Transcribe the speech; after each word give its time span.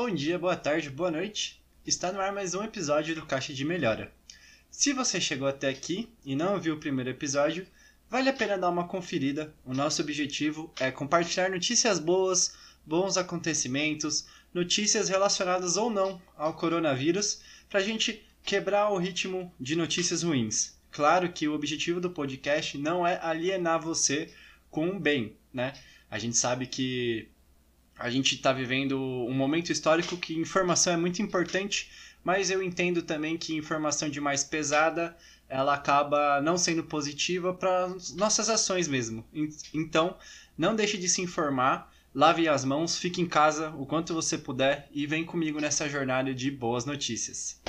Bom 0.00 0.14
dia, 0.14 0.38
boa 0.38 0.54
tarde, 0.54 0.90
boa 0.90 1.10
noite. 1.10 1.60
Está 1.84 2.12
no 2.12 2.20
ar 2.20 2.32
mais 2.32 2.54
um 2.54 2.62
episódio 2.62 3.16
do 3.16 3.26
Caixa 3.26 3.52
de 3.52 3.64
Melhora. 3.64 4.12
Se 4.70 4.92
você 4.92 5.20
chegou 5.20 5.48
até 5.48 5.68
aqui 5.68 6.08
e 6.24 6.36
não 6.36 6.60
viu 6.60 6.76
o 6.76 6.78
primeiro 6.78 7.10
episódio, 7.10 7.66
vale 8.08 8.28
a 8.28 8.32
pena 8.32 8.56
dar 8.56 8.70
uma 8.70 8.86
conferida. 8.86 9.52
O 9.64 9.74
nosso 9.74 10.00
objetivo 10.00 10.72
é 10.78 10.92
compartilhar 10.92 11.50
notícias 11.50 11.98
boas, 11.98 12.54
bons 12.86 13.16
acontecimentos, 13.16 14.28
notícias 14.54 15.08
relacionadas 15.08 15.76
ou 15.76 15.90
não 15.90 16.22
ao 16.36 16.54
coronavírus, 16.54 17.42
para 17.68 17.80
a 17.80 17.82
gente 17.82 18.24
quebrar 18.44 18.90
o 18.90 18.98
ritmo 18.98 19.52
de 19.58 19.74
notícias 19.74 20.22
ruins. 20.22 20.78
Claro 20.92 21.32
que 21.32 21.48
o 21.48 21.54
objetivo 21.54 22.00
do 22.00 22.10
podcast 22.10 22.78
não 22.78 23.04
é 23.04 23.18
alienar 23.20 23.82
você 23.82 24.32
com 24.70 24.90
o 24.90 25.00
bem, 25.00 25.36
né? 25.52 25.72
A 26.08 26.20
gente 26.20 26.36
sabe 26.36 26.68
que 26.68 27.28
a 27.98 28.08
gente 28.08 28.36
está 28.36 28.52
vivendo 28.52 28.98
um 28.98 29.34
momento 29.34 29.72
histórico 29.72 30.16
que 30.16 30.38
informação 30.38 30.92
é 30.92 30.96
muito 30.96 31.20
importante, 31.20 31.90
mas 32.22 32.50
eu 32.50 32.62
entendo 32.62 33.02
também 33.02 33.36
que 33.36 33.56
informação 33.56 34.08
demais 34.08 34.44
pesada 34.44 35.16
ela 35.48 35.74
acaba 35.74 36.40
não 36.40 36.56
sendo 36.56 36.84
positiva 36.84 37.54
para 37.54 37.88
nossas 38.16 38.48
ações 38.48 38.86
mesmo. 38.86 39.24
Então, 39.72 40.16
não 40.56 40.76
deixe 40.76 40.98
de 40.98 41.08
se 41.08 41.22
informar, 41.22 41.92
lave 42.14 42.48
as 42.48 42.64
mãos, 42.64 42.98
fique 42.98 43.20
em 43.20 43.26
casa 43.26 43.70
o 43.70 43.86
quanto 43.86 44.14
você 44.14 44.36
puder 44.36 44.88
e 44.92 45.06
vem 45.06 45.24
comigo 45.24 45.58
nessa 45.58 45.88
jornada 45.88 46.34
de 46.34 46.50
boas 46.50 46.84
notícias. 46.84 47.60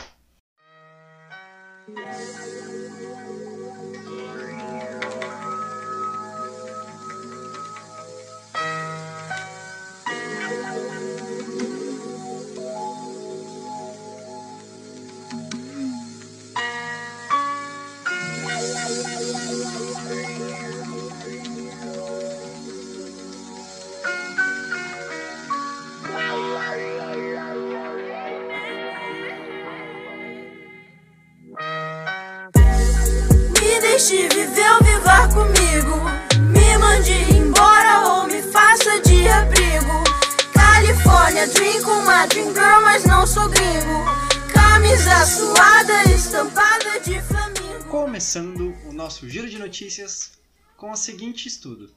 Dream 42.30 42.54
girl, 42.54 42.82
mas 42.84 43.06
não 43.06 43.26
sou 43.26 43.50
gringo. 43.50 44.06
Camisa 44.54 45.26
suada, 45.26 46.04
estampada 46.12 47.00
de 47.00 47.20
flamingo. 47.22 47.86
Começando 47.86 48.76
o 48.86 48.94
nosso 48.94 49.28
giro 49.28 49.50
de 49.50 49.58
notícias 49.58 50.32
com 50.78 50.92
o 50.92 50.96
seguinte 50.96 51.48
estudo. 51.48 51.92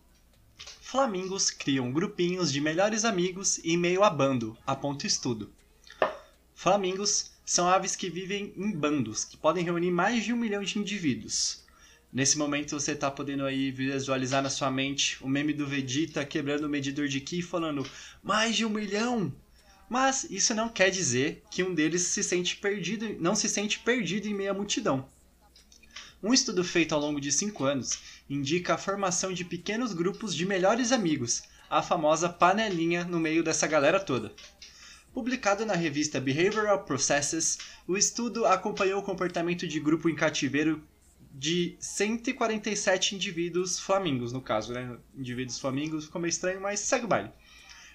Flamingos 0.80 1.50
criam 1.50 1.92
grupinhos 1.92 2.52
de 2.52 2.60
melhores 2.60 3.04
amigos 3.04 3.60
em 3.64 3.76
meio 3.76 4.02
a 4.02 4.10
bando, 4.10 4.56
aponta 4.66 5.06
estudo. 5.06 5.52
Flamingos 6.54 7.32
são 7.44 7.68
aves 7.68 7.94
que 7.94 8.08
vivem 8.08 8.52
em 8.56 8.72
bandos, 8.72 9.24
que 9.24 9.36
podem 9.36 9.64
reunir 9.64 9.90
mais 9.90 10.24
de 10.24 10.32
um 10.32 10.36
milhão 10.36 10.62
de 10.62 10.78
indivíduos. 10.78 11.62
Nesse 12.12 12.36
momento 12.38 12.78
você 12.78 12.94
tá 12.94 13.10
podendo 13.10 13.44
aí 13.44 13.70
visualizar 13.70 14.42
na 14.42 14.50
sua 14.50 14.70
mente 14.70 15.22
o 15.22 15.28
meme 15.28 15.52
do 15.52 15.66
Vegeta 15.66 16.24
quebrando 16.24 16.64
o 16.64 16.68
medidor 16.68 17.08
de 17.08 17.20
Ki 17.20 17.42
falando 17.42 17.86
mais 18.22 18.54
de 18.54 18.64
um 18.64 18.70
milhão. 18.70 19.32
Mas 19.92 20.24
isso 20.30 20.54
não 20.54 20.70
quer 20.70 20.88
dizer 20.88 21.42
que 21.50 21.62
um 21.62 21.74
deles 21.74 22.00
se 22.00 22.22
sente 22.22 22.56
perdido, 22.56 23.14
não 23.20 23.34
se 23.34 23.46
sente 23.46 23.78
perdido 23.78 24.26
em 24.26 24.32
meio 24.32 24.50
à 24.50 24.54
multidão. 24.54 25.06
Um 26.22 26.32
estudo 26.32 26.64
feito 26.64 26.94
ao 26.94 27.00
longo 27.02 27.20
de 27.20 27.30
cinco 27.30 27.64
anos 27.64 27.98
indica 28.26 28.72
a 28.72 28.78
formação 28.78 29.34
de 29.34 29.44
pequenos 29.44 29.92
grupos 29.92 30.34
de 30.34 30.46
melhores 30.46 30.92
amigos, 30.92 31.42
a 31.68 31.82
famosa 31.82 32.30
panelinha 32.30 33.04
no 33.04 33.20
meio 33.20 33.44
dessa 33.44 33.66
galera 33.66 34.00
toda. 34.00 34.32
Publicado 35.12 35.66
na 35.66 35.74
revista 35.74 36.18
Behavioral 36.18 36.84
Processes, 36.84 37.58
o 37.86 37.94
estudo 37.94 38.46
acompanhou 38.46 38.98
o 38.98 39.04
comportamento 39.04 39.68
de 39.68 39.78
grupo 39.78 40.08
em 40.08 40.16
cativeiro 40.16 40.82
de 41.34 41.76
147 41.78 43.14
indivíduos 43.14 43.78
flamingos, 43.78 44.32
no 44.32 44.40
caso, 44.40 44.72
né? 44.72 44.96
Indivíduos 45.14 45.58
flamingos 45.58 46.06
ficou 46.06 46.18
meio 46.18 46.30
estranho, 46.30 46.62
mas 46.62 46.80
segue 46.80 47.04
o 47.04 47.08
baile. 47.08 47.30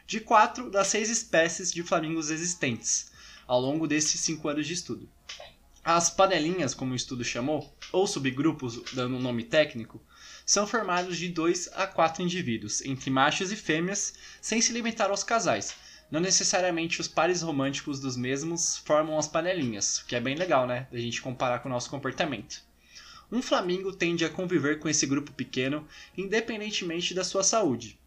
De 0.07 0.21
quatro 0.21 0.71
das 0.71 0.87
seis 0.87 1.09
espécies 1.09 1.69
de 1.69 1.83
flamingos 1.83 2.31
existentes, 2.31 3.11
ao 3.45 3.59
longo 3.59 3.85
desses 3.85 4.21
cinco 4.21 4.47
anos 4.47 4.65
de 4.65 4.71
estudo. 4.71 5.09
As 5.83 6.09
panelinhas, 6.09 6.73
como 6.73 6.93
o 6.93 6.95
estudo 6.95 7.25
chamou, 7.25 7.75
ou 7.91 8.07
subgrupos, 8.07 8.81
dando 8.93 9.17
um 9.17 9.21
nome 9.21 9.43
técnico, 9.43 10.01
são 10.45 10.65
formados 10.65 11.17
de 11.17 11.27
dois 11.27 11.69
a 11.73 11.85
quatro 11.85 12.23
indivíduos, 12.23 12.81
entre 12.85 13.09
machos 13.09 13.51
e 13.51 13.55
fêmeas, 13.57 14.13
sem 14.41 14.61
se 14.61 14.71
limitar 14.71 15.09
aos 15.09 15.25
casais. 15.25 15.75
Não 16.09 16.21
necessariamente 16.21 17.01
os 17.01 17.09
pares 17.09 17.41
românticos 17.41 17.99
dos 17.99 18.15
mesmos 18.15 18.77
formam 18.77 19.19
as 19.19 19.27
panelinhas, 19.27 20.01
que 20.07 20.15
é 20.15 20.21
bem 20.21 20.35
legal, 20.35 20.65
né? 20.65 20.87
Da 20.89 20.97
gente 20.97 21.21
comparar 21.21 21.59
com 21.59 21.67
o 21.67 21.71
nosso 21.71 21.89
comportamento 21.89 22.65
um 23.29 23.41
flamingo 23.41 23.91
tende 23.91 24.23
a 24.23 24.29
conviver 24.29 24.79
com 24.79 24.87
esse 24.87 25.05
grupo 25.05 25.33
pequeno, 25.33 25.85
independentemente 26.17 27.13
da 27.13 27.25
sua 27.25 27.43
saúde. 27.43 27.99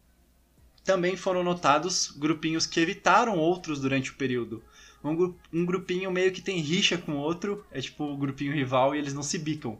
Também 0.83 1.15
foram 1.15 1.43
notados 1.43 2.11
grupinhos 2.11 2.65
que 2.65 2.79
evitaram 2.79 3.37
outros 3.37 3.79
durante 3.79 4.11
o 4.11 4.15
período. 4.15 4.63
Um, 5.03 5.33
um 5.53 5.65
grupinho 5.65 6.11
meio 6.11 6.31
que 6.31 6.41
tem 6.41 6.59
rixa 6.59 6.97
com 6.97 7.17
outro, 7.17 7.65
é 7.71 7.79
tipo 7.79 8.03
o 8.03 8.13
um 8.13 8.17
grupinho 8.17 8.53
rival 8.53 8.95
e 8.95 8.99
eles 8.99 9.13
não 9.13 9.23
se 9.23 9.37
bicam. 9.37 9.79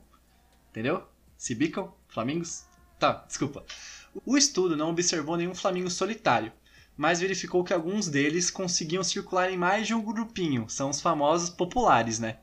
Entendeu? 0.69 1.03
Se 1.38 1.56
bicam? 1.56 1.94
Flamingos? 2.07 2.66
Tá, 3.00 3.23
desculpa. 3.28 3.66
O 4.25 4.38
estudo 4.38 4.75
não 4.75 4.90
observou 4.90 5.38
nenhum 5.38 5.56
flamingo 5.56 5.90
solitário, 5.90 6.51
mas 6.95 7.19
verificou 7.19 7.63
que 7.63 7.73
alguns 7.73 8.07
deles 8.07 8.51
conseguiam 8.51 9.03
circular 9.03 9.51
em 9.51 9.57
mais 9.57 9.88
de 9.88 9.94
um 9.94 10.03
grupinho, 10.03 10.69
são 10.69 10.90
os 10.90 11.01
famosos 11.01 11.50
populares, 11.50 12.19
né? 12.19 12.38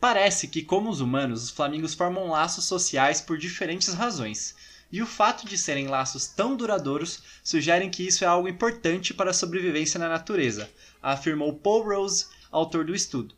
Parece 0.00 0.48
que, 0.48 0.62
como 0.62 0.90
os 0.90 1.00
humanos, 1.00 1.44
os 1.44 1.50
flamingos 1.50 1.94
formam 1.94 2.28
laços 2.28 2.64
sociais 2.64 3.20
por 3.20 3.36
diferentes 3.36 3.92
razões, 3.94 4.54
e 4.92 5.00
o 5.00 5.06
fato 5.06 5.46
de 5.46 5.56
serem 5.56 5.88
laços 5.88 6.26
tão 6.26 6.54
duradouros 6.54 7.22
sugere 7.42 7.88
que 7.88 8.06
isso 8.06 8.22
é 8.22 8.26
algo 8.26 8.46
importante 8.46 9.14
para 9.14 9.30
a 9.30 9.34
sobrevivência 9.34 9.98
na 9.98 10.06
natureza, 10.06 10.70
afirmou 11.02 11.54
Paul 11.54 11.82
Rose, 11.82 12.26
autor 12.50 12.84
do 12.84 12.94
estudo. 12.94 13.34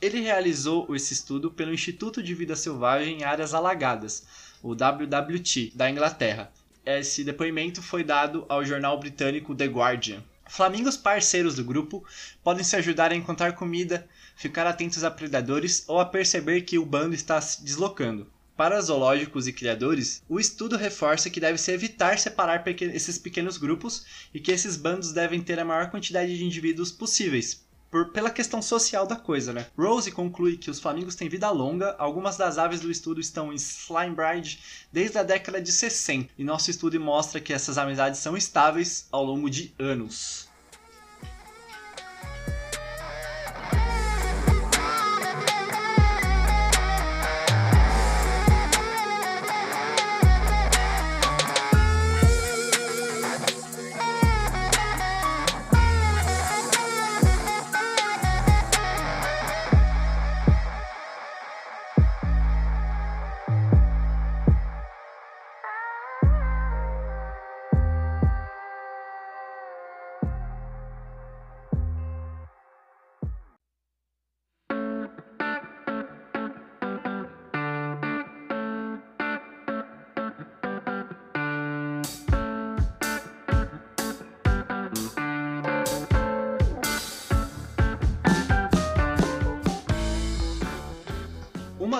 Ele 0.00 0.20
realizou 0.20 0.94
esse 0.96 1.12
estudo 1.12 1.50
pelo 1.50 1.72
Instituto 1.72 2.22
de 2.22 2.34
Vida 2.34 2.56
Selvagem 2.56 3.18
em 3.18 3.24
Áreas 3.24 3.52
Alagadas, 3.52 4.26
o 4.62 4.70
WWT, 4.70 5.72
da 5.74 5.90
Inglaterra. 5.90 6.50
Esse 6.84 7.22
depoimento 7.22 7.82
foi 7.82 8.02
dado 8.02 8.46
ao 8.48 8.64
jornal 8.64 8.98
britânico 8.98 9.54
The 9.54 9.66
Guardian. 9.66 10.22
Flamingos 10.48 10.96
parceiros 10.96 11.56
do 11.56 11.64
grupo 11.64 12.04
podem 12.42 12.64
se 12.64 12.76
ajudar 12.76 13.10
a 13.10 13.16
encontrar 13.16 13.52
comida, 13.52 14.08
ficar 14.36 14.66
atentos 14.66 15.02
a 15.02 15.10
predadores 15.10 15.84
ou 15.88 15.98
a 15.98 16.06
perceber 16.06 16.62
que 16.62 16.78
o 16.78 16.86
bando 16.86 17.14
está 17.14 17.40
se 17.40 17.64
deslocando. 17.64 18.30
Para 18.56 18.80
zoológicos 18.80 19.46
e 19.46 19.52
criadores, 19.52 20.22
o 20.26 20.40
estudo 20.40 20.78
reforça 20.78 21.28
que 21.28 21.38
deve-se 21.38 21.70
evitar 21.72 22.18
separar 22.18 22.64
esses 22.66 23.18
pequenos 23.18 23.58
grupos 23.58 24.06
e 24.32 24.40
que 24.40 24.50
esses 24.50 24.78
bandos 24.78 25.12
devem 25.12 25.42
ter 25.42 25.60
a 25.60 25.64
maior 25.64 25.90
quantidade 25.90 26.34
de 26.34 26.42
indivíduos 26.42 26.90
possíveis, 26.90 27.66
por, 27.90 28.12
pela 28.12 28.30
questão 28.30 28.62
social 28.62 29.06
da 29.06 29.14
coisa, 29.14 29.52
né? 29.52 29.66
Rose 29.76 30.10
conclui 30.10 30.56
que 30.56 30.70
os 30.70 30.80
flamingos 30.80 31.14
têm 31.14 31.28
vida 31.28 31.50
longa, 31.50 31.94
algumas 31.98 32.38
das 32.38 32.56
aves 32.56 32.80
do 32.80 32.90
estudo 32.90 33.20
estão 33.20 33.52
em 33.52 33.56
Slimebridge 33.56 34.58
desde 34.90 35.18
a 35.18 35.22
década 35.22 35.60
de 35.60 35.70
60, 35.70 36.30
e 36.38 36.42
nosso 36.42 36.70
estudo 36.70 36.98
mostra 36.98 37.40
que 37.42 37.52
essas 37.52 37.76
amizades 37.76 38.20
são 38.20 38.34
estáveis 38.38 39.06
ao 39.12 39.22
longo 39.22 39.50
de 39.50 39.74
anos. 39.78 40.45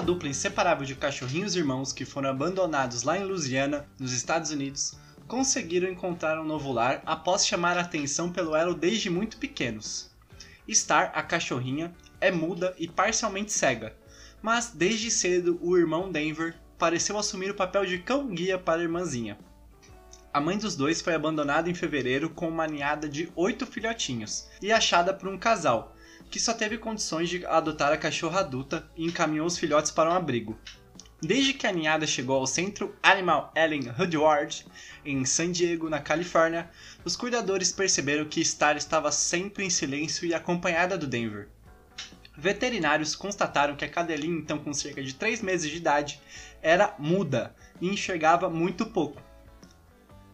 Dupla 0.06 0.28
inseparável 0.28 0.86
de 0.86 0.94
cachorrinhos 0.94 1.56
irmãos 1.56 1.92
que 1.92 2.04
foram 2.04 2.30
abandonados 2.30 3.02
lá 3.02 3.18
em 3.18 3.24
Louisiana, 3.24 3.88
nos 3.98 4.12
Estados 4.12 4.52
Unidos, 4.52 4.96
conseguiram 5.26 5.90
encontrar 5.90 6.40
um 6.40 6.44
novo 6.44 6.72
lar 6.72 7.02
após 7.04 7.44
chamar 7.44 7.76
a 7.76 7.80
atenção 7.80 8.30
pelo 8.30 8.54
elo 8.54 8.72
desde 8.72 9.10
muito 9.10 9.36
pequenos. 9.36 10.08
Star, 10.70 11.10
a 11.12 11.24
cachorrinha, 11.24 11.92
é 12.20 12.30
muda 12.30 12.72
e 12.78 12.86
parcialmente 12.86 13.52
cega, 13.52 13.96
mas 14.40 14.70
desde 14.72 15.10
cedo 15.10 15.58
o 15.60 15.76
irmão 15.76 16.12
Denver 16.12 16.54
pareceu 16.78 17.18
assumir 17.18 17.50
o 17.50 17.56
papel 17.56 17.84
de 17.84 17.98
cão-guia 17.98 18.56
para 18.56 18.78
a 18.78 18.84
irmãzinha. 18.84 19.36
A 20.32 20.40
mãe 20.40 20.56
dos 20.56 20.76
dois 20.76 21.02
foi 21.02 21.14
abandonada 21.14 21.68
em 21.68 21.74
fevereiro 21.74 22.30
com 22.30 22.48
uma 22.48 22.68
ninhada 22.68 23.08
de 23.08 23.28
oito 23.34 23.66
filhotinhos 23.66 24.46
e 24.62 24.70
achada 24.70 25.12
por 25.12 25.28
um 25.28 25.36
casal, 25.36 25.95
que 26.30 26.40
só 26.40 26.52
teve 26.52 26.78
condições 26.78 27.28
de 27.28 27.44
adotar 27.46 27.92
a 27.92 27.96
cachorra 27.96 28.40
adulta 28.40 28.88
e 28.96 29.04
encaminhou 29.04 29.46
os 29.46 29.58
filhotes 29.58 29.90
para 29.90 30.10
um 30.10 30.14
abrigo. 30.14 30.58
Desde 31.20 31.54
que 31.54 31.66
a 31.66 31.72
ninhada 31.72 32.06
chegou 32.06 32.36
ao 32.36 32.46
centro 32.46 32.94
Animal 33.02 33.50
Ellen 33.56 33.90
Woodward, 33.98 34.66
em 35.04 35.24
San 35.24 35.50
Diego, 35.50 35.88
na 35.88 35.98
Califórnia, 35.98 36.70
os 37.04 37.16
cuidadores 37.16 37.72
perceberam 37.72 38.26
que 38.26 38.44
Star 38.44 38.76
estava 38.76 39.10
sempre 39.10 39.64
em 39.64 39.70
silêncio 39.70 40.26
e 40.26 40.34
acompanhada 40.34 40.98
do 40.98 41.06
Denver. 41.06 41.48
Veterinários 42.36 43.16
constataram 43.16 43.76
que 43.76 43.84
a 43.84 43.88
cadelinha, 43.88 44.38
então 44.38 44.58
com 44.58 44.74
cerca 44.74 45.02
de 45.02 45.14
3 45.14 45.40
meses 45.40 45.70
de 45.70 45.78
idade, 45.78 46.20
era 46.60 46.94
muda 46.98 47.54
e 47.80 47.88
enxergava 47.88 48.50
muito 48.50 48.84
pouco. 48.84 49.22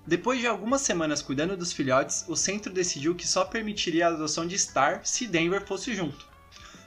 Depois 0.04 0.40
de 0.40 0.48
algumas 0.48 0.80
semanas 0.80 1.22
cuidando 1.22 1.56
dos 1.56 1.72
filhotes, 1.72 2.24
o 2.28 2.34
centro 2.34 2.72
decidiu 2.72 3.14
que 3.14 3.26
só 3.26 3.44
permitiria 3.44 4.06
a 4.06 4.10
adoção 4.10 4.46
de 4.46 4.58
Star 4.58 5.00
se 5.04 5.28
Denver 5.28 5.64
fosse 5.64 5.94
junto. 5.94 6.26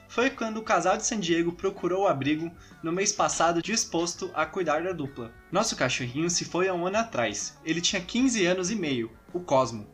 Foi 0.06 0.28
quando 0.28 0.58
o 0.58 0.62
casal 0.62 0.96
de 0.96 1.06
San 1.06 1.18
Diego 1.18 1.52
procurou 1.52 2.04
o 2.04 2.06
abrigo 2.06 2.50
no 2.82 2.92
mês 2.92 3.12
passado 3.12 3.62
disposto 3.62 4.30
a 4.34 4.44
cuidar 4.44 4.82
da 4.82 4.92
dupla. 4.92 5.32
Nosso 5.50 5.74
cachorrinho 5.76 6.28
se 6.28 6.44
foi 6.44 6.68
há 6.68 6.74
um 6.74 6.86
ano 6.86 6.98
atrás. 6.98 7.58
Ele 7.64 7.80
tinha 7.80 8.02
15 8.02 8.44
anos 8.46 8.70
e 8.70 8.76
meio, 8.76 9.10
o 9.32 9.40
Cosmo. 9.40 9.86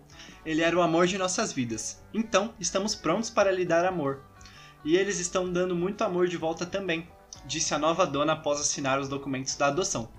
Ele 0.44 0.60
era 0.60 0.76
o 0.76 0.82
amor 0.82 1.06
de 1.06 1.16
nossas 1.16 1.52
vidas. 1.52 2.02
Então, 2.12 2.54
estamos 2.58 2.94
prontos 2.94 3.30
para 3.30 3.52
lhe 3.52 3.64
dar 3.64 3.84
amor. 3.84 4.22
E 4.84 4.96
eles 4.96 5.20
estão 5.20 5.50
dando 5.50 5.76
muito 5.76 6.02
amor 6.02 6.26
de 6.26 6.36
volta 6.36 6.66
também, 6.66 7.08
disse 7.46 7.72
a 7.72 7.78
nova 7.78 8.04
dona 8.04 8.32
após 8.32 8.60
assinar 8.60 8.98
os 8.98 9.08
documentos 9.08 9.54
da 9.54 9.68
adoção. 9.68 10.10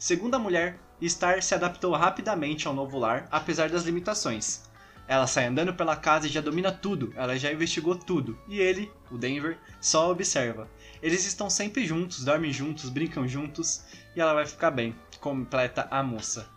Segundo 0.00 0.34
a 0.34 0.38
mulher, 0.38 0.78
Star 1.02 1.42
se 1.42 1.54
adaptou 1.54 1.92
rapidamente 1.94 2.66
ao 2.66 2.72
novo 2.72 2.98
lar, 2.98 3.28
apesar 3.30 3.68
das 3.68 3.82
limitações. 3.82 4.62
Ela 5.06 5.26
sai 5.26 5.44
andando 5.44 5.74
pela 5.74 5.94
casa 5.94 6.26
e 6.26 6.30
já 6.30 6.40
domina 6.40 6.72
tudo, 6.72 7.12
ela 7.14 7.38
já 7.38 7.52
investigou 7.52 7.94
tudo, 7.94 8.38
e 8.48 8.58
ele, 8.58 8.90
o 9.10 9.18
Denver, 9.18 9.58
só 9.78 10.10
observa. 10.10 10.70
Eles 11.02 11.26
estão 11.26 11.50
sempre 11.50 11.86
juntos, 11.86 12.24
dormem 12.24 12.50
juntos, 12.50 12.88
brincam 12.88 13.28
juntos, 13.28 13.84
e 14.16 14.20
ela 14.22 14.32
vai 14.32 14.46
ficar 14.46 14.70
bem, 14.70 14.96
completa 15.20 15.86
a 15.90 16.02
moça. 16.02 16.48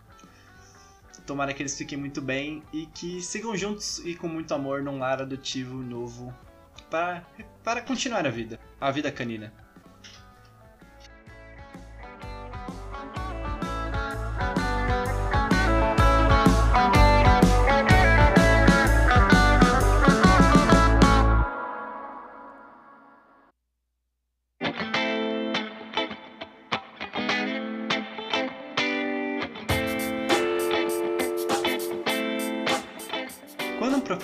Tomara 1.26 1.52
que 1.52 1.60
eles 1.60 1.76
fiquem 1.76 1.98
muito 1.98 2.22
bem 2.22 2.62
e 2.72 2.86
que 2.86 3.20
sigam 3.20 3.54
juntos 3.54 3.98
e 4.06 4.14
com 4.14 4.26
muito 4.26 4.54
amor 4.54 4.82
num 4.82 4.98
lar 4.98 5.20
adotivo 5.20 5.76
novo 5.76 6.34
para, 6.88 7.26
para 7.62 7.82
continuar 7.82 8.26
a 8.26 8.30
vida, 8.30 8.58
a 8.80 8.90
vida 8.90 9.12
canina. 9.12 9.52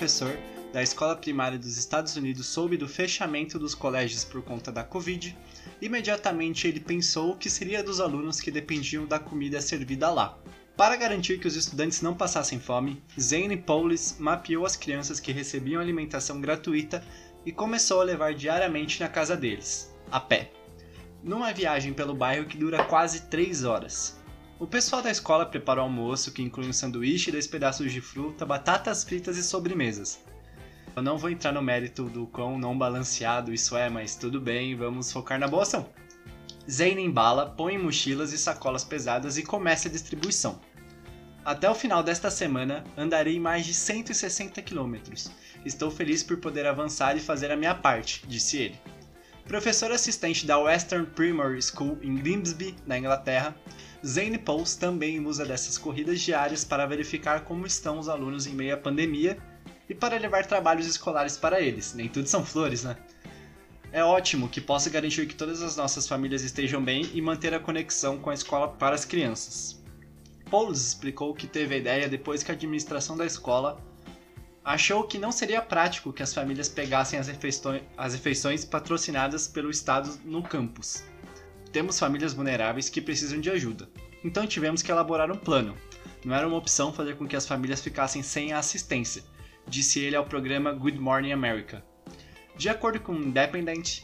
Professor 0.01 0.35
da 0.73 0.81
escola 0.81 1.15
primária 1.15 1.59
dos 1.59 1.77
Estados 1.77 2.15
Unidos 2.15 2.47
soube 2.47 2.75
do 2.75 2.87
fechamento 2.87 3.59
dos 3.59 3.75
colégios 3.75 4.25
por 4.25 4.41
conta 4.41 4.71
da 4.71 4.83
Covid, 4.83 5.37
imediatamente 5.79 6.67
ele 6.67 6.79
pensou 6.79 7.33
o 7.33 7.37
que 7.37 7.51
seria 7.51 7.83
dos 7.83 7.99
alunos 7.99 8.41
que 8.41 8.49
dependiam 8.49 9.05
da 9.05 9.19
comida 9.19 9.61
servida 9.61 10.09
lá. 10.09 10.39
Para 10.75 10.95
garantir 10.95 11.39
que 11.39 11.47
os 11.47 11.55
estudantes 11.55 12.01
não 12.01 12.15
passassem 12.15 12.59
fome, 12.59 13.03
Zane 13.19 13.55
Paulis 13.55 14.15
mapeou 14.17 14.65
as 14.65 14.75
crianças 14.75 15.19
que 15.19 15.31
recebiam 15.31 15.79
alimentação 15.79 16.41
gratuita 16.41 17.05
e 17.45 17.51
começou 17.51 18.01
a 18.01 18.03
levar 18.03 18.33
diariamente 18.33 18.99
na 18.99 19.07
casa 19.07 19.37
deles, 19.37 19.95
a 20.09 20.19
pé. 20.19 20.51
Numa 21.23 21.53
viagem 21.53 21.93
pelo 21.93 22.15
bairro 22.15 22.47
que 22.47 22.57
dura 22.57 22.85
quase 22.85 23.27
3 23.27 23.65
horas. 23.65 24.19
O 24.61 24.67
pessoal 24.67 25.01
da 25.01 25.09
escola 25.09 25.43
preparou 25.43 25.85
almoço 25.85 26.31
que 26.31 26.43
inclui 26.43 26.69
um 26.69 26.71
sanduíche, 26.71 27.31
dois 27.31 27.47
pedaços 27.47 27.91
de 27.91 27.99
fruta, 27.99 28.45
batatas 28.45 29.03
fritas 29.03 29.35
e 29.35 29.43
sobremesas. 29.43 30.23
Eu 30.95 31.01
não 31.01 31.17
vou 31.17 31.31
entrar 31.31 31.51
no 31.51 31.63
mérito 31.63 32.03
do 32.03 32.27
quão 32.27 32.59
não 32.59 32.77
balanceado 32.77 33.51
isso 33.51 33.75
é, 33.75 33.89
mas 33.89 34.15
tudo 34.15 34.39
bem, 34.39 34.75
vamos 34.75 35.11
focar 35.11 35.39
na 35.39 35.47
boa 35.47 35.63
ação. 35.63 35.89
Zane 36.69 37.01
embala, 37.01 37.47
põe 37.49 37.75
mochilas 37.75 38.33
e 38.33 38.37
sacolas 38.37 38.83
pesadas 38.83 39.35
e 39.35 39.41
começa 39.41 39.87
a 39.87 39.91
distribuição. 39.91 40.61
Até 41.43 41.67
o 41.67 41.73
final 41.73 42.03
desta 42.03 42.29
semana, 42.29 42.83
andarei 42.95 43.39
mais 43.39 43.65
de 43.65 43.73
160 43.73 44.61
km. 44.61 44.93
Estou 45.65 45.89
feliz 45.89 46.21
por 46.21 46.37
poder 46.37 46.67
avançar 46.67 47.17
e 47.17 47.19
fazer 47.19 47.49
a 47.49 47.57
minha 47.57 47.73
parte, 47.73 48.23
disse 48.27 48.57
ele. 48.57 48.79
Professor 49.45 49.91
assistente 49.91 50.45
da 50.45 50.57
Western 50.57 51.05
Primary 51.05 51.61
School 51.61 51.97
em 52.01 52.15
Grimsby, 52.15 52.75
na 52.85 52.97
Inglaterra, 52.97 53.55
Zane 54.05 54.37
Pauls 54.37 54.75
também 54.75 55.23
usa 55.25 55.45
dessas 55.45 55.77
corridas 55.77 56.21
diárias 56.21 56.63
para 56.63 56.85
verificar 56.85 57.41
como 57.41 57.65
estão 57.65 57.99
os 57.99 58.07
alunos 58.07 58.47
em 58.47 58.53
meio 58.53 58.73
à 58.73 58.77
pandemia 58.77 59.37
e 59.89 59.93
para 59.93 60.17
levar 60.17 60.45
trabalhos 60.45 60.87
escolares 60.87 61.37
para 61.37 61.59
eles. 61.59 61.93
Nem 61.93 62.07
tudo 62.07 62.27
são 62.27 62.45
flores, 62.45 62.83
né? 62.83 62.95
É 63.91 64.03
ótimo 64.03 64.47
que 64.47 64.61
possa 64.61 64.89
garantir 64.89 65.27
que 65.27 65.35
todas 65.35 65.61
as 65.61 65.75
nossas 65.75 66.07
famílias 66.07 66.43
estejam 66.43 66.81
bem 66.81 67.09
e 67.13 67.21
manter 67.21 67.53
a 67.53 67.59
conexão 67.59 68.17
com 68.17 68.29
a 68.29 68.33
escola 68.33 68.69
para 68.69 68.95
as 68.95 69.03
crianças. 69.03 69.83
Pauls 70.49 70.79
explicou 70.79 71.33
que 71.33 71.45
teve 71.45 71.75
a 71.75 71.77
ideia 71.77 72.07
depois 72.07 72.41
que 72.41 72.51
a 72.51 72.53
administração 72.53 73.17
da 73.17 73.25
escola 73.25 73.81
achou 74.63 75.03
que 75.03 75.17
não 75.17 75.31
seria 75.31 75.61
prático 75.61 76.13
que 76.13 76.21
as 76.21 76.33
famílias 76.33 76.69
pegassem 76.69 77.19
as 77.19 77.27
refeições, 77.27 77.81
as 77.97 78.13
refeições 78.13 78.63
patrocinadas 78.63 79.47
pelo 79.47 79.71
Estado 79.71 80.19
no 80.23 80.43
campus. 80.43 81.03
Temos 81.71 81.99
famílias 81.99 82.33
vulneráveis 82.33 82.89
que 82.89 83.01
precisam 83.01 83.39
de 83.39 83.49
ajuda, 83.49 83.89
então 84.23 84.45
tivemos 84.45 84.81
que 84.81 84.91
elaborar 84.91 85.31
um 85.31 85.37
plano. 85.37 85.75
Não 86.23 86.35
era 86.35 86.47
uma 86.47 86.57
opção 86.57 86.93
fazer 86.93 87.15
com 87.15 87.27
que 87.27 87.35
as 87.35 87.47
famílias 87.47 87.81
ficassem 87.81 88.21
sem 88.21 88.53
a 88.53 88.59
assistência, 88.59 89.23
disse 89.67 89.99
ele 89.99 90.15
ao 90.15 90.25
programa 90.25 90.71
Good 90.71 90.99
Morning 90.99 91.31
America. 91.31 91.83
De 92.55 92.69
acordo 92.69 92.99
com 92.99 93.13
o 93.13 93.23
Independent, 93.23 94.01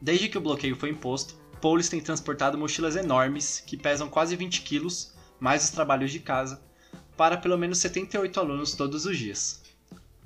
desde 0.00 0.28
que 0.28 0.36
o 0.36 0.40
bloqueio 0.40 0.76
foi 0.76 0.90
imposto, 0.90 1.34
Polis 1.60 1.88
tem 1.88 2.00
transportado 2.00 2.58
mochilas 2.58 2.94
enormes, 2.94 3.62
que 3.66 3.76
pesam 3.76 4.08
quase 4.08 4.36
20 4.36 4.62
quilos, 4.62 5.14
mais 5.40 5.64
os 5.64 5.70
trabalhos 5.70 6.12
de 6.12 6.20
casa, 6.20 6.62
para 7.16 7.36
pelo 7.36 7.56
menos 7.56 7.78
78 7.78 8.38
alunos 8.38 8.74
todos 8.74 9.06
os 9.06 9.16
dias. 9.16 9.67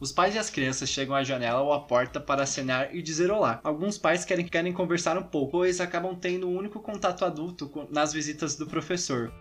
Os 0.03 0.11
pais 0.11 0.35
e 0.35 0.39
as 0.41 0.51
crianças 0.51 0.89
chegam 0.89 1.15
à 1.15 1.23
janela 1.23 1.61
ou 1.61 1.73
à 1.73 1.79
porta 1.79 2.19
para 2.19 2.43
acenar 2.43 2.93
e 2.93 3.01
dizer 3.01 3.31
olá. 3.31 3.61
Alguns 3.63 3.97
pais 3.97 4.25
querem, 4.25 4.45
querem 4.45 4.73
conversar 4.73 5.17
um 5.17 5.23
pouco, 5.23 5.53
pois 5.53 5.81
acabam 5.81 6.13
tendo 6.17 6.49
o 6.49 6.51
um 6.51 6.59
único 6.59 6.81
contato 6.81 7.25
adulto 7.25 7.71
nas 7.89 8.13
visitas 8.13 8.57
do 8.57 8.67
professor. 8.67 9.33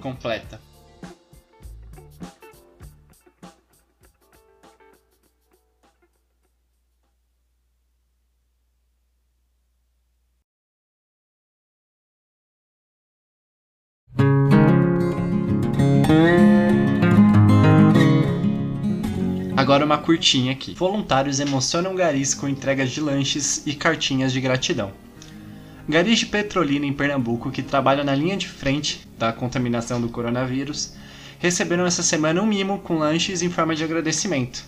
Completa. 0.00 0.60
Agora 19.68 19.84
uma 19.84 19.98
curtinha 19.98 20.52
aqui. 20.52 20.72
Voluntários 20.72 21.40
emocionam 21.40 21.94
garis 21.94 22.32
com 22.32 22.48
entregas 22.48 22.88
de 22.88 23.02
lanches 23.02 23.62
e 23.66 23.74
cartinhas 23.74 24.32
de 24.32 24.40
gratidão. 24.40 24.92
Garis 25.86 26.20
de 26.20 26.24
Petrolina 26.24 26.86
em 26.86 26.92
Pernambuco, 26.94 27.50
que 27.50 27.62
trabalham 27.62 28.02
na 28.02 28.14
linha 28.14 28.34
de 28.34 28.48
frente 28.48 29.06
da 29.18 29.30
contaminação 29.30 30.00
do 30.00 30.08
coronavírus, 30.08 30.94
receberam 31.38 31.84
essa 31.84 32.02
semana 32.02 32.40
um 32.40 32.46
mimo 32.46 32.78
com 32.78 32.96
lanches 32.96 33.42
em 33.42 33.50
forma 33.50 33.76
de 33.76 33.84
agradecimento. 33.84 34.64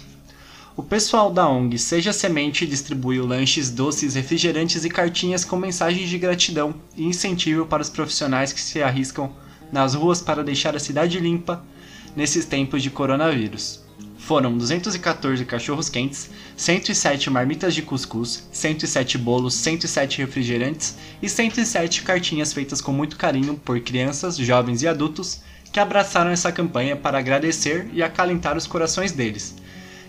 O 0.76 0.83
pessoal 0.83 1.33
da 1.33 1.49
ONG 1.49 1.78
Seja 1.78 2.12
Semente 2.12 2.66
distribuiu 2.66 3.25
lanches, 3.25 3.71
doces, 3.71 4.16
refrigerantes 4.16 4.85
e 4.85 4.90
cartinhas 4.90 5.47
com 5.47 5.57
mensagens 5.57 6.11
de 6.11 6.19
gratidão 6.19 6.75
e 6.95 7.07
incentivo 7.07 7.64
para 7.64 7.80
os 7.80 7.88
profissionais 7.88 8.52
que 8.52 8.61
se 8.61 8.83
arriscam 8.83 9.33
nas 9.73 9.95
ruas 9.95 10.21
para 10.21 10.45
deixar 10.45 10.76
a 10.76 10.78
cidade 10.78 11.19
limpa 11.19 11.64
nesses 12.14 12.45
tempos 12.45 12.83
de 12.83 12.90
coronavírus. 12.90 13.80
Foram 14.19 14.57
214 14.57 15.45
cachorros 15.45 15.88
quentes, 15.88 16.30
107 16.57 17.30
marmitas 17.30 17.75
de 17.75 17.83
cuscuz, 17.83 18.49
107 18.52 19.19
bolos, 19.19 19.54
107 19.54 20.19
refrigerantes 20.19 20.97
e 21.21 21.28
107 21.28 22.02
cartinhas 22.02 22.52
feitas 22.52 22.80
com 22.80 22.92
muito 22.92 23.16
carinho 23.16 23.54
por 23.57 23.80
crianças, 23.80 24.37
jovens 24.37 24.83
e 24.83 24.88
adultos 24.88 25.40
que 25.73 25.80
abraçaram 25.80 26.30
essa 26.30 26.52
campanha 26.52 26.97
para 26.97 27.19
agradecer 27.19 27.88
e 27.92 28.02
acalentar 28.02 28.57
os 28.57 28.66
corações 28.66 29.12
deles, 29.12 29.57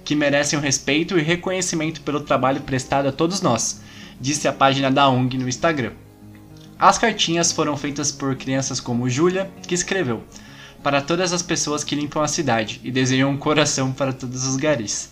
que 0.03 0.15
merecem 0.15 0.57
o 0.57 0.61
respeito 0.61 1.17
e 1.17 1.21
reconhecimento 1.21 2.01
pelo 2.01 2.21
trabalho 2.21 2.61
prestado 2.61 3.07
a 3.07 3.11
todos 3.11 3.41
nós, 3.41 3.81
disse 4.19 4.47
a 4.47 4.53
página 4.53 4.91
da 4.91 5.07
ONG 5.07 5.37
no 5.37 5.49
Instagram. 5.49 5.93
As 6.77 6.97
cartinhas 6.97 7.51
foram 7.51 7.77
feitas 7.77 8.11
por 8.11 8.35
crianças 8.35 8.79
como 8.79 9.09
Júlia, 9.09 9.51
que 9.67 9.75
escreveu: 9.75 10.23
Para 10.83 11.01
todas 11.01 11.31
as 11.31 11.41
pessoas 11.41 11.83
que 11.83 11.95
limpam 11.95 12.21
a 12.21 12.27
cidade 12.27 12.81
e 12.83 12.91
desenham 12.91 13.29
um 13.29 13.37
coração 13.37 13.91
para 13.91 14.11
todos 14.11 14.45
os 14.45 14.55
garis. 14.55 15.11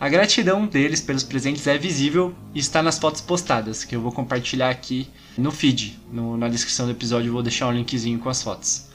A 0.00 0.08
gratidão 0.08 0.64
deles 0.64 1.00
pelos 1.00 1.24
presentes 1.24 1.66
é 1.66 1.76
visível 1.76 2.32
e 2.54 2.60
está 2.60 2.80
nas 2.82 2.98
fotos 2.98 3.20
postadas, 3.20 3.82
que 3.82 3.96
eu 3.96 4.00
vou 4.00 4.12
compartilhar 4.12 4.70
aqui 4.70 5.08
no 5.36 5.50
feed. 5.50 5.98
No, 6.12 6.36
na 6.36 6.48
descrição 6.48 6.86
do 6.86 6.92
episódio 6.92 7.32
vou 7.32 7.42
deixar 7.42 7.66
um 7.66 7.72
linkzinho 7.72 8.20
com 8.20 8.28
as 8.28 8.40
fotos. 8.40 8.86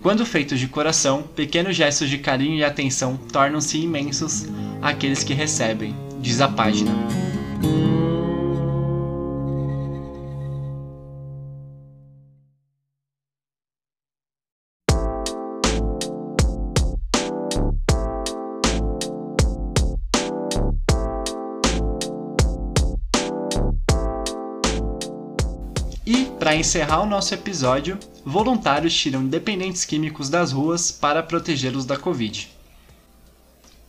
Quando 0.00 0.24
feitos 0.24 0.60
de 0.60 0.68
coração, 0.68 1.22
pequenos 1.22 1.74
gestos 1.74 2.08
de 2.08 2.18
carinho 2.18 2.56
e 2.56 2.62
atenção 2.62 3.16
tornam-se 3.16 3.78
imensos 3.78 4.46
àqueles 4.80 5.24
que 5.24 5.34
recebem, 5.34 5.92
diz 6.20 6.40
a 6.40 6.46
página. 6.46 6.92
Encerrar 26.58 27.02
o 27.02 27.06
nosso 27.06 27.32
episódio, 27.32 27.96
voluntários 28.24 28.92
tiram 28.92 29.24
dependentes 29.24 29.84
químicos 29.84 30.28
das 30.28 30.50
ruas 30.50 30.90
para 30.90 31.22
protegê-los 31.22 31.84
da 31.84 31.96
Covid. 31.96 32.50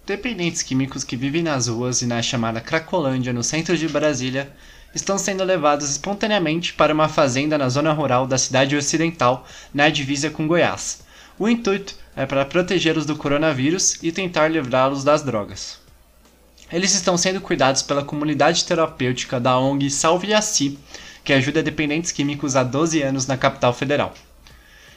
Dependentes 0.05 0.61
químicos 0.61 1.03
que 1.03 1.15
vivem 1.15 1.41
nas 1.41 1.67
ruas 1.67 2.03
e 2.03 2.05
na 2.05 2.21
chamada 2.21 2.61
Cracolândia, 2.61 3.33
no 3.33 3.43
centro 3.43 3.75
de 3.75 3.87
Brasília, 3.87 4.55
estão 4.93 5.17
sendo 5.17 5.43
levados 5.43 5.89
espontaneamente 5.89 6.73
para 6.73 6.93
uma 6.93 7.09
fazenda 7.09 7.57
na 7.57 7.69
zona 7.69 7.91
rural 7.91 8.27
da 8.27 8.37
cidade 8.37 8.75
ocidental, 8.75 9.47
na 9.73 9.89
divisa 9.89 10.29
com 10.29 10.47
Goiás. 10.47 11.01
O 11.39 11.49
intuito 11.49 11.95
é 12.15 12.25
para 12.25 12.45
protegê-los 12.45 13.05
do 13.05 13.15
coronavírus 13.15 13.97
e 14.03 14.11
tentar 14.11 14.47
livrá-los 14.47 15.03
das 15.03 15.23
drogas. 15.23 15.79
Eles 16.71 16.93
estão 16.93 17.17
sendo 17.17 17.41
cuidados 17.41 17.81
pela 17.81 18.05
comunidade 18.05 18.63
terapêutica 18.63 19.39
da 19.39 19.57
ONG 19.57 19.89
Salve 19.89 20.35
Assi, 20.35 20.77
que 21.29 21.33
ajuda 21.33 21.61
dependentes 21.61 22.11
químicos 22.11 22.55
há 22.55 22.63
12 22.63 23.03
anos 23.03 23.27
na 23.27 23.37
capital 23.37 23.71
federal. 23.71 24.15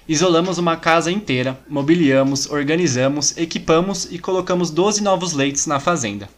Isolamos 0.09 0.57
uma 0.57 0.79
casa 0.79 1.13
inteira, 1.13 1.61
mobiliamos, 1.69 2.51
organizamos, 2.51 3.37
equipamos 3.37 4.09
e 4.11 4.19
colocamos 4.19 4.71
12 4.71 5.03
novos 5.03 5.35
leitos 5.35 5.67
na 5.67 5.79
fazenda. 5.79 6.31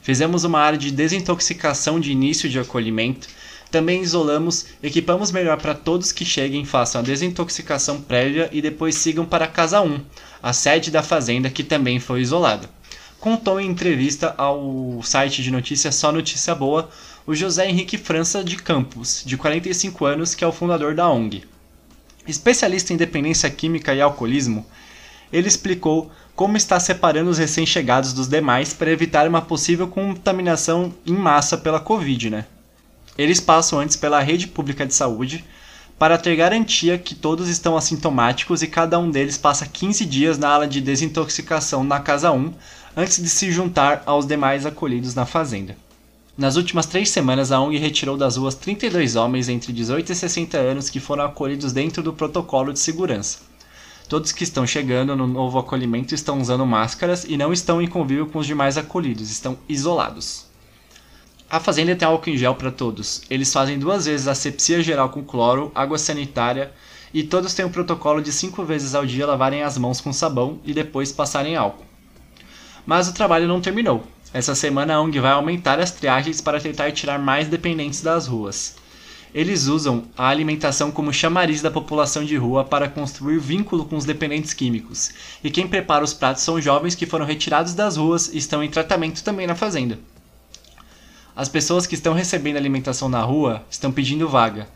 Fizemos 0.00 0.44
uma 0.44 0.60
área 0.60 0.78
de 0.78 0.90
desintoxicação 0.90 2.00
de 2.00 2.10
início 2.10 2.48
de 2.48 2.58
acolhimento. 2.58 3.28
Também 3.70 4.00
isolamos, 4.00 4.64
equipamos 4.82 5.30
melhor 5.30 5.60
para 5.60 5.74
todos 5.74 6.10
que 6.10 6.24
cheguem, 6.24 6.64
façam 6.64 7.02
a 7.02 7.04
desintoxicação 7.04 8.00
prévia 8.00 8.48
e 8.50 8.62
depois 8.62 8.94
sigam 8.94 9.26
para 9.26 9.44
a 9.44 9.48
casa 9.48 9.82
1, 9.82 10.00
a 10.42 10.54
sede 10.54 10.90
da 10.90 11.02
fazenda 11.02 11.50
que 11.50 11.62
também 11.62 12.00
foi 12.00 12.22
isolada. 12.22 12.66
Contou 13.20 13.60
em 13.60 13.70
entrevista 13.70 14.34
ao 14.38 15.02
site 15.02 15.42
de 15.42 15.50
notícias 15.50 15.94
Só 15.94 16.10
Notícia 16.10 16.54
Boa 16.54 16.88
o 17.26 17.34
José 17.34 17.66
Henrique 17.66 17.96
França 17.96 18.44
de 18.44 18.56
Campos, 18.56 19.22
de 19.24 19.36
45 19.36 20.04
anos, 20.04 20.34
que 20.34 20.44
é 20.44 20.46
o 20.46 20.52
fundador 20.52 20.94
da 20.94 21.08
ONG. 21.08 21.44
Especialista 22.26 22.92
em 22.92 22.98
dependência 22.98 23.48
química 23.48 23.94
e 23.94 24.00
alcoolismo, 24.00 24.66
ele 25.32 25.48
explicou 25.48 26.10
como 26.36 26.56
está 26.56 26.78
separando 26.78 27.30
os 27.30 27.38
recém-chegados 27.38 28.12
dos 28.12 28.28
demais 28.28 28.74
para 28.74 28.90
evitar 28.90 29.26
uma 29.26 29.40
possível 29.40 29.88
contaminação 29.88 30.92
em 31.06 31.14
massa 31.14 31.56
pela 31.56 31.80
Covid, 31.80 32.28
né? 32.28 32.44
Eles 33.16 33.40
passam 33.40 33.78
antes 33.78 33.96
pela 33.96 34.20
rede 34.20 34.46
pública 34.46 34.84
de 34.84 34.92
saúde 34.92 35.44
para 35.98 36.18
ter 36.18 36.36
garantia 36.36 36.98
que 36.98 37.14
todos 37.14 37.48
estão 37.48 37.76
assintomáticos 37.76 38.62
e 38.62 38.66
cada 38.66 38.98
um 38.98 39.10
deles 39.10 39.38
passa 39.38 39.64
15 39.64 40.04
dias 40.04 40.36
na 40.36 40.48
ala 40.48 40.66
de 40.66 40.80
desintoxicação 40.80 41.84
na 41.84 42.00
casa 42.00 42.32
1 42.32 42.52
antes 42.96 43.22
de 43.22 43.28
se 43.28 43.50
juntar 43.50 44.02
aos 44.04 44.26
demais 44.26 44.66
acolhidos 44.66 45.14
na 45.14 45.24
fazenda. 45.24 45.76
Nas 46.36 46.56
últimas 46.56 46.86
três 46.86 47.10
semanas, 47.10 47.52
a 47.52 47.60
ONG 47.60 47.78
retirou 47.78 48.16
das 48.16 48.36
ruas 48.36 48.56
32 48.56 49.14
homens 49.14 49.48
entre 49.48 49.72
18 49.72 50.10
e 50.10 50.14
60 50.16 50.58
anos 50.58 50.90
que 50.90 50.98
foram 50.98 51.24
acolhidos 51.24 51.72
dentro 51.72 52.02
do 52.02 52.12
protocolo 52.12 52.72
de 52.72 52.80
segurança. 52.80 53.38
Todos 54.08 54.32
que 54.32 54.42
estão 54.42 54.66
chegando 54.66 55.14
no 55.14 55.28
novo 55.28 55.60
acolhimento 55.60 56.12
estão 56.12 56.40
usando 56.40 56.66
máscaras 56.66 57.24
e 57.24 57.36
não 57.36 57.52
estão 57.52 57.80
em 57.80 57.86
convívio 57.86 58.26
com 58.26 58.40
os 58.40 58.48
demais 58.48 58.76
acolhidos, 58.76 59.30
estão 59.30 59.56
isolados. 59.68 60.46
A 61.48 61.60
fazenda 61.60 61.94
tem 61.94 62.06
álcool 62.06 62.30
em 62.30 62.36
gel 62.36 62.56
para 62.56 62.72
todos. 62.72 63.22
Eles 63.30 63.52
fazem 63.52 63.78
duas 63.78 64.06
vezes 64.06 64.26
asepsia 64.26 64.82
geral 64.82 65.10
com 65.10 65.22
cloro, 65.22 65.70
água 65.72 65.98
sanitária 65.98 66.72
e 67.12 67.22
todos 67.22 67.54
têm 67.54 67.64
um 67.64 67.70
protocolo 67.70 68.20
de 68.20 68.32
cinco 68.32 68.64
vezes 68.64 68.96
ao 68.96 69.06
dia 69.06 69.24
lavarem 69.24 69.62
as 69.62 69.78
mãos 69.78 70.00
com 70.00 70.12
sabão 70.12 70.58
e 70.64 70.74
depois 70.74 71.12
passarem 71.12 71.54
álcool. 71.54 71.86
Mas 72.84 73.06
o 73.06 73.14
trabalho 73.14 73.46
não 73.46 73.60
terminou. 73.60 74.04
Essa 74.34 74.52
semana 74.52 74.96
a 74.96 75.00
ONG 75.00 75.20
vai 75.20 75.30
aumentar 75.30 75.78
as 75.78 75.92
triagens 75.92 76.40
para 76.40 76.60
tentar 76.60 76.90
tirar 76.90 77.20
mais 77.20 77.46
dependentes 77.46 78.02
das 78.02 78.26
ruas. 78.26 78.74
Eles 79.32 79.68
usam 79.68 80.06
a 80.18 80.26
alimentação 80.26 80.90
como 80.90 81.12
chamariz 81.12 81.62
da 81.62 81.70
população 81.70 82.24
de 82.24 82.36
rua 82.36 82.64
para 82.64 82.88
construir 82.88 83.38
vínculo 83.38 83.84
com 83.84 83.96
os 83.96 84.04
dependentes 84.04 84.52
químicos. 84.52 85.12
E 85.44 85.52
quem 85.52 85.68
prepara 85.68 86.02
os 86.02 86.12
pratos 86.12 86.42
são 86.42 86.60
jovens 86.60 86.96
que 86.96 87.06
foram 87.06 87.24
retirados 87.24 87.74
das 87.74 87.96
ruas 87.96 88.26
e 88.26 88.38
estão 88.38 88.60
em 88.60 88.68
tratamento 88.68 89.22
também 89.22 89.46
na 89.46 89.54
fazenda. 89.54 90.00
As 91.36 91.48
pessoas 91.48 91.86
que 91.86 91.94
estão 91.94 92.12
recebendo 92.12 92.56
alimentação 92.56 93.08
na 93.08 93.22
rua 93.22 93.64
estão 93.70 93.92
pedindo 93.92 94.28
vaga. 94.28 94.66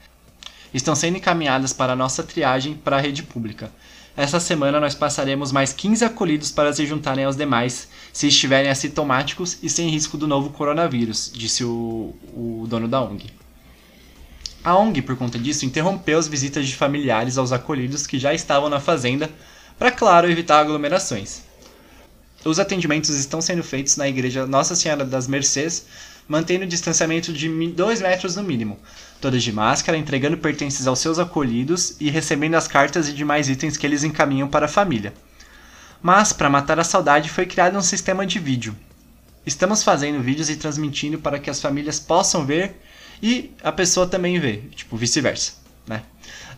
Estão 0.72 0.94
sendo 0.94 1.16
encaminhadas 1.16 1.72
para 1.72 1.94
a 1.94 1.96
nossa 1.96 2.22
triagem 2.22 2.74
para 2.74 2.98
a 2.98 3.00
rede 3.00 3.24
pública. 3.24 3.72
Essa 4.18 4.40
semana 4.40 4.80
nós 4.80 4.96
passaremos 4.96 5.52
mais 5.52 5.72
15 5.72 6.04
acolhidos 6.04 6.50
para 6.50 6.72
se 6.72 6.84
juntarem 6.84 7.24
aos 7.24 7.36
demais, 7.36 7.86
se 8.12 8.26
estiverem 8.26 8.68
assintomáticos 8.68 9.58
e 9.62 9.70
sem 9.70 9.88
risco 9.88 10.18
do 10.18 10.26
novo 10.26 10.50
coronavírus, 10.50 11.30
disse 11.32 11.62
o, 11.62 12.12
o 12.34 12.66
dono 12.68 12.88
da 12.88 13.00
ONG. 13.00 13.30
A 14.64 14.76
ONG, 14.76 15.02
por 15.02 15.14
conta 15.14 15.38
disso, 15.38 15.64
interrompeu 15.64 16.18
as 16.18 16.26
visitas 16.26 16.66
de 16.66 16.74
familiares 16.74 17.38
aos 17.38 17.52
acolhidos 17.52 18.08
que 18.08 18.18
já 18.18 18.34
estavam 18.34 18.68
na 18.68 18.80
fazenda, 18.80 19.30
para, 19.78 19.92
claro, 19.92 20.28
evitar 20.28 20.58
aglomerações. 20.58 21.42
Os 22.44 22.58
atendimentos 22.58 23.10
estão 23.10 23.40
sendo 23.40 23.62
feitos 23.62 23.96
na 23.96 24.08
igreja 24.08 24.48
Nossa 24.48 24.74
Senhora 24.74 25.04
das 25.04 25.28
Mercês, 25.28 25.86
mantendo 26.28 26.64
o 26.64 26.68
distanciamento 26.68 27.32
de 27.32 27.48
2 27.48 28.02
metros 28.02 28.36
no 28.36 28.42
mínimo, 28.42 28.78
todas 29.20 29.42
de 29.42 29.50
máscara, 29.50 29.96
entregando 29.96 30.36
pertences 30.36 30.86
aos 30.86 30.98
seus 30.98 31.18
acolhidos 31.18 31.96
e 31.98 32.10
recebendo 32.10 32.54
as 32.54 32.68
cartas 32.68 33.08
e 33.08 33.12
demais 33.12 33.48
itens 33.48 33.76
que 33.76 33.86
eles 33.86 34.04
encaminham 34.04 34.46
para 34.46 34.66
a 34.66 34.68
família. 34.68 35.14
Mas, 36.02 36.32
para 36.32 36.50
matar 36.50 36.78
a 36.78 36.84
saudade, 36.84 37.30
foi 37.30 37.46
criado 37.46 37.76
um 37.76 37.82
sistema 37.82 38.26
de 38.26 38.38
vídeo. 38.38 38.76
Estamos 39.44 39.82
fazendo 39.82 40.22
vídeos 40.22 40.50
e 40.50 40.56
transmitindo 40.56 41.18
para 41.18 41.38
que 41.38 41.48
as 41.48 41.60
famílias 41.60 41.98
possam 41.98 42.44
ver 42.44 42.80
e 43.22 43.50
a 43.64 43.72
pessoa 43.72 44.06
também 44.06 44.38
vê, 44.38 44.58
tipo 44.76 44.96
vice-versa, 44.96 45.54
né? 45.86 46.02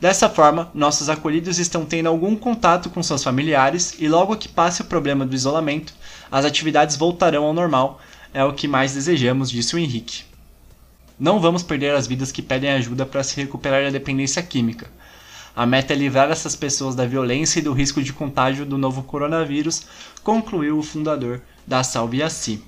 Dessa 0.00 0.28
forma, 0.28 0.70
nossos 0.74 1.08
acolhidos 1.08 1.58
estão 1.58 1.84
tendo 1.84 2.08
algum 2.08 2.34
contato 2.34 2.90
com 2.90 3.02
seus 3.02 3.22
familiares 3.22 3.94
e 3.98 4.08
logo 4.08 4.36
que 4.36 4.48
passe 4.48 4.82
o 4.82 4.86
problema 4.86 5.24
do 5.24 5.34
isolamento, 5.34 5.94
as 6.32 6.44
atividades 6.44 6.96
voltarão 6.96 7.44
ao 7.44 7.52
normal, 7.52 8.00
é 8.32 8.44
o 8.44 8.52
que 8.52 8.68
mais 8.68 8.94
desejamos, 8.94 9.50
disse 9.50 9.74
o 9.74 9.78
Henrique. 9.78 10.24
Não 11.18 11.40
vamos 11.40 11.62
perder 11.62 11.94
as 11.94 12.06
vidas 12.06 12.32
que 12.32 12.40
pedem 12.40 12.70
ajuda 12.70 13.04
para 13.04 13.22
se 13.22 13.36
recuperar 13.36 13.84
da 13.84 13.90
dependência 13.90 14.42
química. 14.42 14.90
A 15.54 15.66
meta 15.66 15.92
é 15.92 15.96
livrar 15.96 16.30
essas 16.30 16.56
pessoas 16.56 16.94
da 16.94 17.04
violência 17.04 17.58
e 17.58 17.62
do 17.62 17.72
risco 17.72 18.02
de 18.02 18.12
contágio 18.12 18.64
do 18.64 18.78
novo 18.78 19.02
coronavírus, 19.02 19.82
concluiu 20.22 20.78
o 20.78 20.82
fundador 20.82 21.42
da 21.66 21.82
Salve 21.82 22.18
Si. 22.30 22.62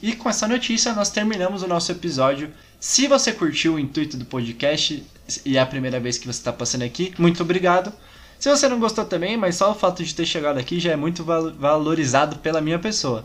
E 0.00 0.14
com 0.14 0.28
essa 0.28 0.48
notícia 0.48 0.92
nós 0.94 1.10
terminamos 1.10 1.62
o 1.62 1.68
nosso 1.68 1.92
episódio. 1.92 2.52
Se 2.80 3.06
você 3.06 3.32
curtiu 3.32 3.74
o 3.74 3.78
intuito 3.78 4.16
do 4.16 4.24
podcast 4.24 5.04
e 5.44 5.56
é 5.56 5.60
a 5.60 5.66
primeira 5.66 6.00
vez 6.00 6.18
que 6.18 6.26
você 6.26 6.38
está 6.38 6.52
passando 6.52 6.82
aqui, 6.82 7.14
muito 7.18 7.42
obrigado. 7.42 7.92
Se 8.42 8.48
você 8.50 8.68
não 8.68 8.80
gostou 8.80 9.04
também, 9.04 9.36
mas 9.36 9.54
só 9.54 9.70
o 9.70 9.74
fato 9.76 10.02
de 10.02 10.12
ter 10.12 10.26
chegado 10.26 10.58
aqui 10.58 10.80
já 10.80 10.90
é 10.90 10.96
muito 10.96 11.22
valorizado 11.22 12.38
pela 12.38 12.60
minha 12.60 12.76
pessoa. 12.76 13.24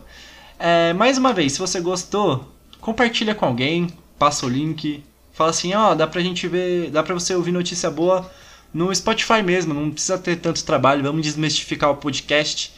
É, 0.56 0.92
mais 0.92 1.18
uma 1.18 1.32
vez, 1.32 1.54
se 1.54 1.58
você 1.58 1.80
gostou, 1.80 2.48
compartilha 2.80 3.34
com 3.34 3.44
alguém, 3.44 3.88
passa 4.16 4.46
o 4.46 4.48
link, 4.48 5.02
fala 5.32 5.50
assim, 5.50 5.74
ó, 5.74 5.90
oh, 5.90 5.94
dá 5.96 6.06
pra 6.06 6.20
gente 6.20 6.46
ver, 6.46 6.92
dá 6.92 7.02
pra 7.02 7.14
você 7.14 7.34
ouvir 7.34 7.50
notícia 7.50 7.90
boa 7.90 8.30
no 8.72 8.94
Spotify 8.94 9.42
mesmo, 9.42 9.74
não 9.74 9.90
precisa 9.90 10.16
ter 10.18 10.36
tanto 10.36 10.62
trabalho, 10.62 11.02
vamos 11.02 11.22
desmistificar 11.22 11.90
o 11.90 11.96
podcast, 11.96 12.72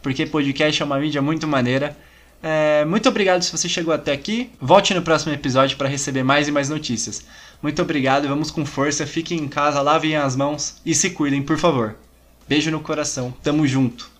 porque 0.00 0.24
podcast 0.24 0.80
é 0.80 0.86
uma 0.86 0.98
mídia 0.98 1.20
muito 1.20 1.46
maneira. 1.46 1.94
É, 2.42 2.84
muito 2.84 3.08
obrigado 3.08 3.42
se 3.42 3.52
você 3.52 3.68
chegou 3.68 3.94
até 3.94 4.12
aqui. 4.12 4.50
Volte 4.60 4.92
no 4.92 5.02
próximo 5.02 5.32
episódio 5.32 5.76
para 5.76 5.88
receber 5.88 6.24
mais 6.24 6.48
e 6.48 6.52
mais 6.52 6.68
notícias. 6.68 7.24
Muito 7.62 7.80
obrigado, 7.80 8.26
vamos 8.26 8.50
com 8.50 8.66
força, 8.66 9.06
fiquem 9.06 9.38
em 9.38 9.48
casa, 9.48 9.80
lavem 9.80 10.16
as 10.16 10.34
mãos 10.34 10.80
e 10.84 10.94
se 10.94 11.10
cuidem, 11.10 11.42
por 11.42 11.56
favor. 11.56 11.94
Beijo 12.48 12.70
no 12.72 12.80
coração, 12.80 13.32
tamo 13.42 13.66
junto. 13.66 14.10